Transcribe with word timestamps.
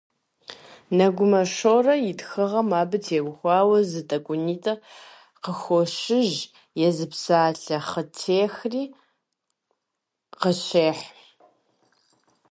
Нэгумэ 0.97 1.41
Шорэ 1.55 1.95
и 2.11 2.13
тхыгъэм 2.19 2.69
абы 2.81 2.97
теухуауэ 3.05 3.79
зы 3.89 4.01
тӀэкӀунитӀэ 4.09 4.73
къыхощыж, 5.43 6.31
езы 6.87 7.05
псалъэ 7.11 7.77
«хъытехри» 7.89 8.83
къыщехь. 10.41 11.05